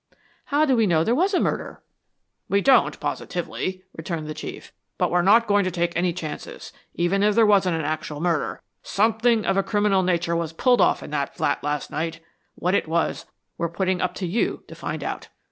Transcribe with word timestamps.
"How 0.45 0.65
do 0.65 0.75
we 0.75 0.87
know 0.87 1.03
there 1.03 1.13
was 1.13 1.35
a 1.35 1.39
murder?" 1.39 1.83
"We 2.49 2.59
don't 2.59 2.85
know 2.95 2.99
positively," 2.99 3.83
returned 3.95 4.25
the 4.25 4.33
Chief. 4.33 4.73
"But 4.97 5.11
we're 5.11 5.21
not 5.21 5.45
going 5.45 5.63
to 5.65 5.69
take 5.69 5.95
any 5.95 6.11
chances. 6.11 6.73
Even 6.95 7.21
if 7.21 7.35
there 7.35 7.45
wasn't 7.45 7.75
an 7.77 7.85
actual 7.85 8.19
murder, 8.19 8.63
SOMETHING 8.81 9.45
OF 9.45 9.57
A 9.57 9.61
CRIMINAL 9.61 10.01
NATURE 10.01 10.35
WAS 10.35 10.53
PULLED 10.53 10.81
OFF 10.81 11.03
IN 11.03 11.11
THAT 11.11 11.35
FLAT 11.35 11.63
LAST 11.63 11.91
NIGHT. 11.91 12.19
What 12.55 12.73
it 12.73 12.87
was, 12.87 13.27
we're 13.59 13.69
putting 13.69 14.01
up 14.01 14.15
to 14.15 14.25
you 14.25 14.63
to 14.67 14.73
find 14.73 15.03
out. 15.03 15.27